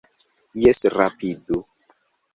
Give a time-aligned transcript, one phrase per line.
[0.61, 1.59] Jes, rapidu